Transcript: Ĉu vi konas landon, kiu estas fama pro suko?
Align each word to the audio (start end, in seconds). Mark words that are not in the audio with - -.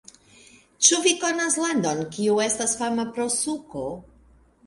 Ĉu 0.87 0.97
vi 1.07 1.11
konas 1.23 1.57
landon, 1.65 2.01
kiu 2.17 2.39
estas 2.45 2.75
fama 2.79 3.07
pro 3.17 3.27
suko? 3.37 3.87